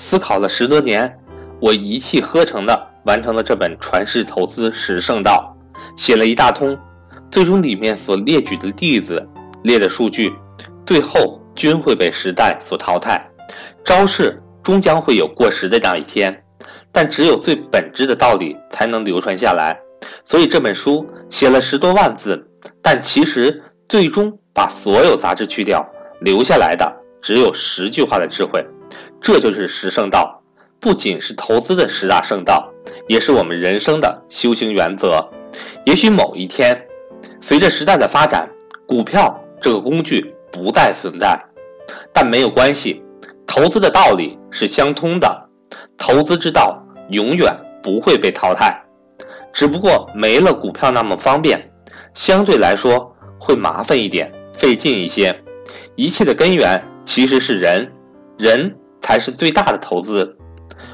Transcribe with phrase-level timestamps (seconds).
[0.00, 1.14] 思考了十多年，
[1.60, 5.54] 我一气呵成的完成了这本《传世投资十圣道》，
[5.94, 6.76] 写了一大通，
[7.30, 9.24] 最终里面所列举的例子、
[9.62, 10.32] 列的数据，
[10.86, 13.22] 最后均会被时代所淘汰，
[13.84, 16.44] 招式终将会有过时的那一天。
[16.90, 19.78] 但只有最本质的道理才能流传下来，
[20.24, 22.42] 所以这本书写了十多万字，
[22.80, 25.86] 但其实最终把所有杂质去掉，
[26.22, 28.64] 留下来的只有十句话的智慧。
[29.20, 30.42] 这就是十圣道，
[30.80, 32.72] 不仅是投资的十大圣道，
[33.06, 35.22] 也是我们人生的修行原则。
[35.84, 36.86] 也许某一天，
[37.40, 38.48] 随着时代的发展，
[38.86, 41.38] 股票这个工具不再存在，
[42.14, 43.02] 但没有关系，
[43.46, 45.48] 投资的道理是相通的，
[45.98, 48.82] 投资之道永远不会被淘汰，
[49.52, 51.70] 只不过没了股票那么方便，
[52.14, 55.38] 相对来说会麻烦一点，费劲一些。
[55.94, 57.92] 一切的根源其实是人，
[58.38, 58.74] 人。
[59.10, 60.36] 才是最大的投资。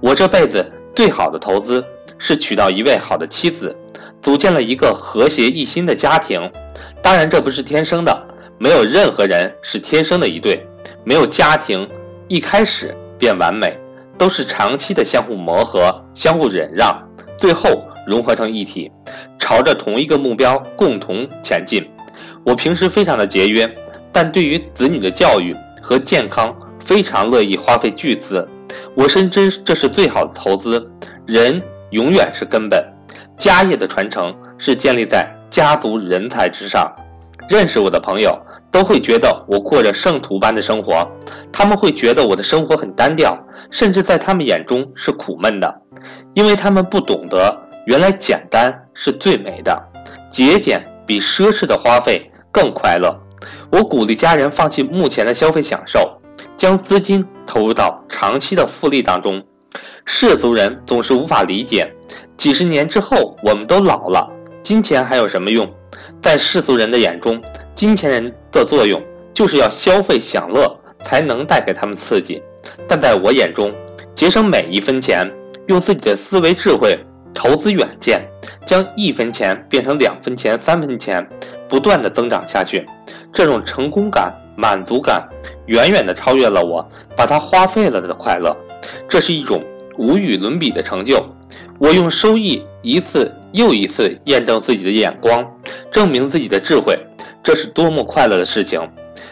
[0.00, 0.64] 我这辈子
[0.96, 1.84] 最好的投资
[2.16, 3.76] 是娶到一位好的妻子，
[4.22, 6.40] 组建了一个和谐一心的家庭。
[7.02, 10.66] 当然，这不是天生的，没有任何人是天生的一对，
[11.04, 11.86] 没有家庭
[12.28, 13.78] 一开始便完美，
[14.16, 16.98] 都是长期的相互磨合、相互忍让，
[17.36, 18.90] 最后融合成一体，
[19.38, 21.86] 朝着同一个目标共同前进。
[22.42, 23.70] 我平时非常的节约，
[24.10, 26.58] 但对于子女的教育和健康。
[26.80, 28.46] 非常乐意花费巨资，
[28.94, 30.90] 我深知这是最好的投资。
[31.26, 32.82] 人永远是根本，
[33.36, 36.90] 家业的传承是建立在家族人才之上。
[37.48, 38.38] 认识我的朋友
[38.70, 41.06] 都会觉得我过着圣徒般的生活，
[41.52, 43.38] 他们会觉得我的生活很单调，
[43.70, 45.82] 甚至在他们眼中是苦闷的，
[46.34, 47.54] 因为他们不懂得
[47.86, 49.82] 原来简单是最美的，
[50.30, 53.14] 节俭比奢侈的花费更快乐。
[53.70, 56.17] 我鼓励家人放弃目前的消费享受。
[56.58, 59.40] 将资金投入到长期的复利当中，
[60.04, 61.88] 世俗人总是无法理解，
[62.36, 64.28] 几十年之后我们都老了，
[64.60, 65.72] 金钱还有什么用？
[66.20, 67.40] 在世俗人的眼中，
[67.76, 69.00] 金钱人的作用
[69.32, 72.42] 就是要消费享乐，才能带给他们刺激。
[72.88, 73.72] 但在我眼中，
[74.12, 75.32] 节省每一分钱，
[75.68, 76.98] 用自己的思维智慧
[77.32, 78.20] 投资远见，
[78.66, 81.24] 将一分钱变成两分钱、三分钱，
[81.68, 82.84] 不断的增长下去，
[83.32, 84.34] 这种成功感。
[84.58, 85.22] 满足感
[85.66, 86.84] 远远的超越了我
[87.16, 88.56] 把它花费了的快乐，
[89.08, 89.62] 这是一种
[89.96, 91.24] 无与伦比的成就。
[91.78, 95.46] 我用收益一次又一次验证自己的眼光，
[95.92, 96.98] 证明自己的智慧，
[97.40, 98.80] 这是多么快乐的事情。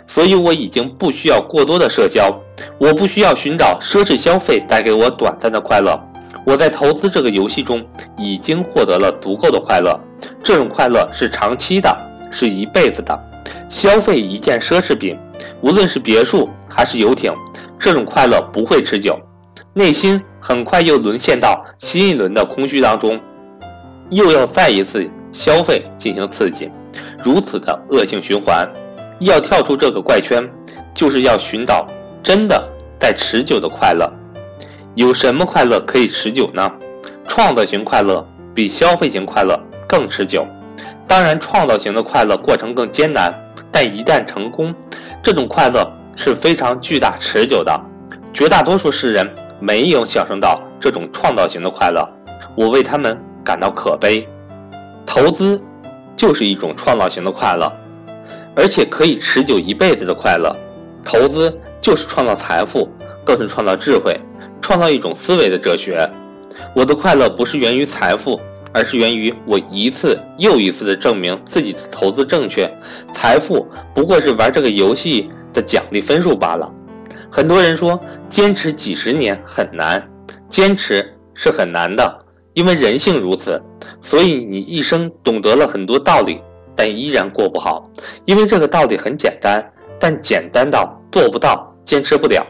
[0.07, 2.31] 所以我已经不需要过多的社交，
[2.79, 6.01] 我不需要寻找奢侈消费带给我短暂的快乐。
[6.45, 7.85] 我在投资这个游戏中
[8.17, 9.99] 已经获得了足够的快乐，
[10.45, 11.93] 这种快乐是长期的，
[12.31, 13.19] 是一辈子的。
[13.69, 15.19] 消费一件奢侈品，
[15.61, 17.33] 无论是别墅还是游艇，
[17.79, 19.19] 这种快乐不会持久，
[19.75, 23.21] 内心很快又沦陷到新一轮的空虚当中，
[24.11, 26.71] 又要再一次消费进行刺激，
[27.23, 28.69] 如此的恶性循环。
[29.19, 30.47] 要跳出这个怪圈，
[30.95, 31.87] 就是要寻找
[32.23, 32.63] 真的
[32.99, 34.07] 带持久的快乐。
[34.95, 36.71] 有什么快乐可以持久呢？
[37.27, 39.59] 创造型快乐比消费型快乐
[39.89, 40.47] 更持久。
[41.07, 43.33] 当然，创造型的快乐过程更艰难。
[43.71, 44.75] 但一旦成功，
[45.23, 47.79] 这种快乐是非常巨大、持久的。
[48.33, 49.29] 绝大多数世人
[49.61, 52.07] 没有享受到这种创造型的快乐，
[52.55, 54.27] 我为他们感到可悲。
[55.05, 55.61] 投资
[56.17, 57.71] 就是一种创造型的快乐，
[58.55, 60.55] 而且可以持久一辈子的快乐。
[61.03, 62.89] 投资就是创造财富，
[63.25, 64.19] 更是创造智慧，
[64.61, 66.11] 创造一种思维的哲学。
[66.75, 68.41] 我的快乐不是源于财富。
[68.77, 72.71] 而是源于我一次又一次的证明自己的投资正确，
[73.15, 76.71] 财富不过是玩这个游戏的奖励分数罢了。
[77.33, 77.99] 很多人说
[78.29, 80.07] 坚持几十年很难，
[80.47, 82.19] 坚持是很难的，
[82.53, 83.59] 因为人性如此。
[84.03, 86.39] 所以你一生懂得了很多道理，
[86.77, 87.91] 但依然过不好，
[88.27, 92.47] 因为这个道理很简单，但简单到做不到，坚持不了。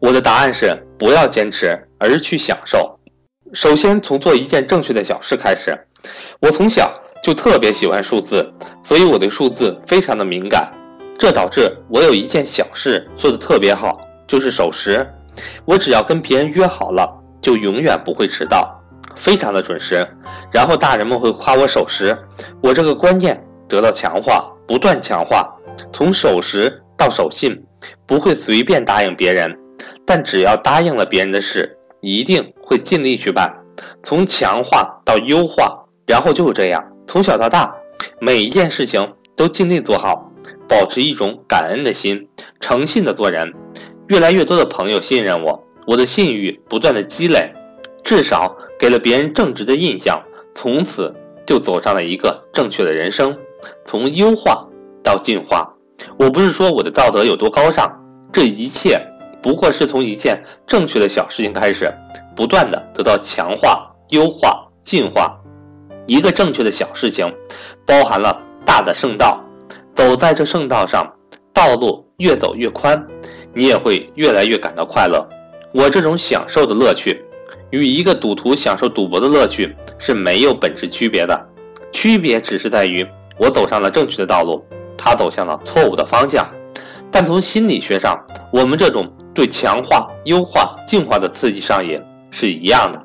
[0.00, 2.98] 我的答案是不要坚持，而是去享受。
[3.52, 5.76] 首先从做一件正确的小事开始。
[6.40, 6.92] 我从小
[7.22, 8.48] 就特别喜欢数字，
[8.82, 10.72] 所以我对数字非常的敏感。
[11.18, 15.06] 这导致我有一件小事做得特别好，就是守时。
[15.64, 17.06] 我只要跟别人约好了，
[17.42, 18.80] 就永远不会迟到，
[19.16, 20.06] 非常的准时。
[20.52, 22.16] 然后大人们会夸我守时，
[22.62, 23.38] 我这个观念
[23.68, 25.46] 得到强化，不断强化。
[25.92, 27.54] 从守时到守信，
[28.06, 29.54] 不会随便答应别人，
[30.06, 31.76] 但只要答应了别人的事。
[32.00, 33.54] 一定会尽力去办，
[34.02, 37.74] 从强化到优化，然后就是这样，从小到大，
[38.20, 40.30] 每一件事情都尽力做好，
[40.68, 42.28] 保持一种感恩的心，
[42.60, 43.52] 诚信的做人。
[44.08, 47.52] 越来越多的朋友信任我，我的信誉不断的积累，
[48.02, 50.20] 至少给了别人正直的印象，
[50.54, 51.14] 从此
[51.46, 53.38] 就走上了一个正确的人生，
[53.84, 54.66] 从优化
[55.04, 55.72] 到进化。
[56.18, 57.88] 我不是说我的道德有多高尚，
[58.32, 58.98] 这一切
[59.42, 61.92] 不过是从一件正确的小事情开始，
[62.36, 65.36] 不断的得到强化、优化、进化。
[66.06, 67.32] 一个正确的小事情，
[67.86, 69.42] 包含了大的圣道。
[69.94, 71.10] 走在这圣道上，
[71.52, 73.06] 道路越走越宽，
[73.54, 75.26] 你也会越来越感到快乐。
[75.72, 77.22] 我这种享受的乐趣，
[77.70, 81.38] 与一个赌徒享受赌博的乐趣是没有本质区别的，
[81.92, 83.06] 区别只是在于
[83.38, 84.64] 我走上了正确的道路，
[84.96, 86.48] 他走向了错误的方向。
[87.10, 88.18] 但从心理学上，
[88.52, 93.02] 我们这种对强化、优化、进化的刺激上瘾是一样的。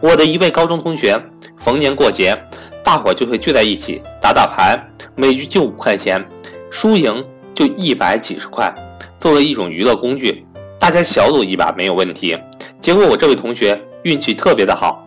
[0.00, 1.18] 我的一位高中同学，
[1.58, 2.38] 逢年过节，
[2.82, 4.78] 大伙就会聚在一起打打牌，
[5.14, 6.22] 每局就五块钱，
[6.70, 7.24] 输赢
[7.54, 8.72] 就一百几十块，
[9.18, 10.46] 作为一种娱乐工具。
[10.78, 12.36] 大家小赌一把没有问题，
[12.78, 15.02] 结果我这位同学运气特别的好，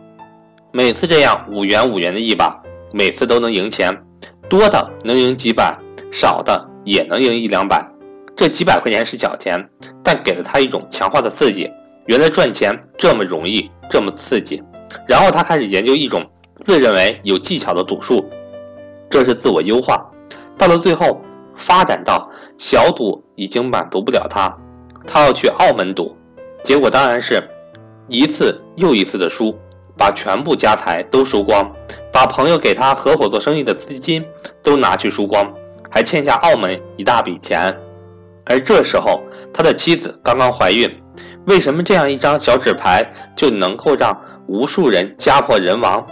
[0.72, 2.60] 每次这样五元五元的一把，
[2.92, 3.96] 每次都能赢钱，
[4.50, 5.78] 多的能赢几百，
[6.12, 7.88] 少的也能赢一两百。
[8.38, 9.60] 这几百块钱是小钱，
[10.04, 11.70] 但给了他一种强化的刺激。
[12.06, 14.64] 原来赚钱这么容易，这么刺激。
[15.08, 16.24] 然后他开始研究一种
[16.58, 18.24] 自认为有技巧的赌术，
[19.10, 20.08] 这是自我优化。
[20.56, 21.20] 到了最后，
[21.56, 22.30] 发展到
[22.60, 24.56] 小赌已经满足不了他。
[25.08, 26.16] 他要去澳门赌，
[26.64, 27.44] 结果当然是
[28.08, 29.58] 一次又一次的输，
[29.98, 31.70] 把全部家财都输光，
[32.14, 34.24] 把朋友给他合伙做生意的资金
[34.62, 35.52] 都拿去输光，
[35.90, 37.76] 还欠下澳门一大笔钱。
[38.48, 39.22] 而这时候，
[39.54, 40.90] 他的妻子刚刚怀孕。
[41.46, 43.06] 为什么这样一张小纸牌
[43.36, 44.16] 就能够让
[44.48, 46.06] 无数人家破人亡？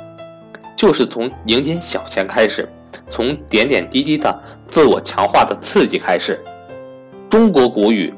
[0.75, 2.67] 就是从赢点小钱开始，
[3.07, 6.39] 从点点滴滴的自我强化的刺激开始。
[7.29, 8.13] 中国古语。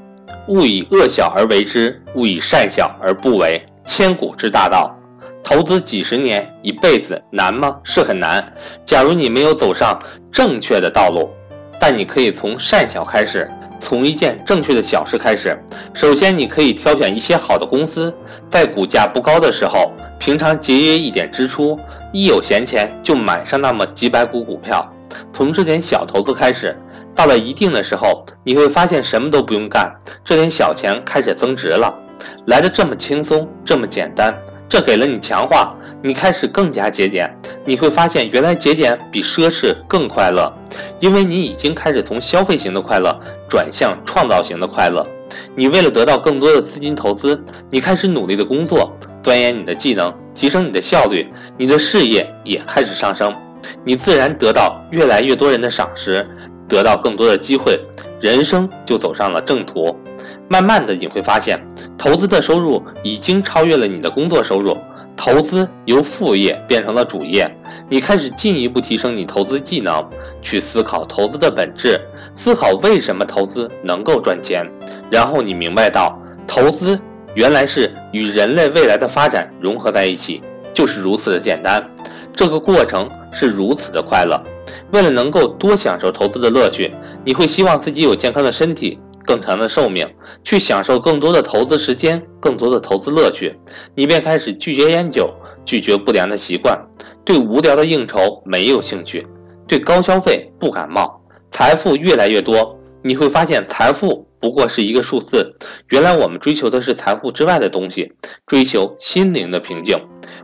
[0.49, 3.61] 勿以恶小而为之，勿以善小而不为。
[3.83, 4.93] 千古之大道，
[5.43, 7.77] 投资几十年、一辈子难吗？
[7.83, 8.53] 是很难。
[8.85, 11.29] 假如你没有走上正确的道路，
[11.77, 13.49] 但你可以从善小开始，
[13.79, 15.57] 从一件正确的小事开始。
[15.93, 18.13] 首先，你可以挑选一些好的公司，
[18.49, 21.79] 在股价不高的时候，平常节约一点支出，
[22.11, 24.85] 一有闲钱就买上那么几百股股票，
[25.31, 26.75] 从这点小投资开始。
[27.15, 29.91] 到了一定的时候，你会发现什么都不用干，
[30.23, 31.91] 这点小钱开始增值了，
[32.45, 34.31] 来的这么轻松，这么简单，
[34.69, 35.75] 这给了你强化，
[36.07, 37.29] 你开始更加节俭。
[37.65, 40.49] 你会发现，原来节俭比奢侈更快乐，
[41.01, 43.13] 因为你已经开始从消费型的快乐
[43.49, 45.05] 转向创造型的快乐。
[45.53, 47.37] 你为了得到更多的资金投资，
[47.69, 51.27] 你开始努力的工作，钻研你的技能，提升你的效率，
[51.57, 53.33] 你的事业也开始上升，
[53.83, 56.25] 你自然得到越来越多人的赏识。
[56.69, 57.79] 得到更多的机会，
[58.19, 59.95] 人生就走上了正途。
[60.49, 61.57] 慢慢的，你会发现，
[61.97, 64.77] 投资的收入已经超越了你的工作收入，
[65.17, 67.51] 投资由副业变成了主业。
[67.89, 70.07] 你开始进一步提升你投资技能，
[70.41, 71.99] 去思考投资的本质，
[72.35, 74.63] 思考为什么投资能够赚钱。
[75.09, 76.97] 然后你明白到，投资
[77.33, 80.41] 原来是与人类未来的发展融合在一起，
[80.73, 81.83] 就是如此的简单。
[82.33, 84.41] 这个过程是如此的快乐。
[84.91, 86.93] 为了能够多享受投资的乐趣，
[87.23, 90.07] 你会希望自己有健康的身体、更长的寿命，
[90.45, 93.53] 去享受更多的投资时间、更多的投资乐趣。
[93.93, 95.29] 你便开始拒绝烟酒，
[95.65, 96.79] 拒绝不良的习惯，
[97.25, 99.27] 对无聊的应酬没有兴趣，
[99.67, 101.21] 对高消费不感冒。
[101.51, 105.53] 财富越来越多，你会发现财富不过是一个数字。
[105.89, 108.09] 原来我们追求的是财富之外的东西，
[108.45, 109.97] 追求心灵的平静。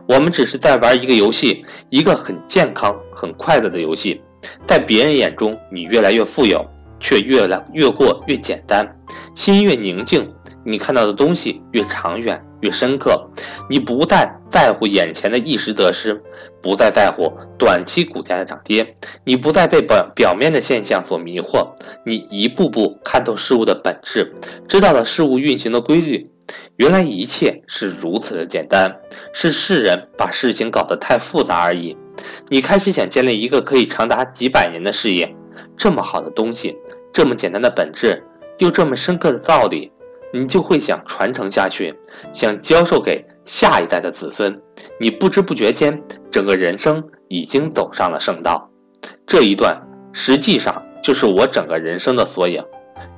[0.06, 4.20] 我们只是在玩一个游戏，一个很健康、很快乐的游戏。
[4.66, 6.62] 在别人眼中，你越来越富有，
[7.04, 8.96] 却越来越过越简单，
[9.34, 10.26] 心越宁静，
[10.64, 13.28] 你看到的东西越长远、越深刻。
[13.68, 16.18] 你不再在乎眼前的一时得失，
[16.62, 21.68] 不再在乎短期股价的涨跌，你不再被表表面的现象所迷惑，
[22.06, 24.32] 你一步步看透事物的本质，
[24.66, 26.30] 知道了事物运行的规律。
[26.76, 28.96] 原来一切是如此的简单，
[29.34, 31.94] 是世人把事情搞得太复杂而已。
[32.48, 35.34] 你开始想建立一个可以长达几百年的事业，
[35.76, 36.76] 这么好的东西，
[37.12, 38.22] 这么简单的本质，
[38.58, 39.92] 又这么深刻的道理，
[40.32, 41.94] 你就会想传承下去，
[42.32, 44.60] 想教授给下一代的子孙。
[44.98, 46.00] 你不知不觉间，
[46.30, 48.68] 整个人生已经走上了圣道。
[49.26, 49.80] 这一段
[50.12, 52.64] 实际上就是我整个人生的缩影。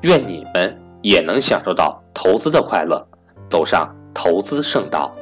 [0.03, 3.07] 愿你们也能享受到投资的快乐，
[3.49, 5.15] 走上投资圣道。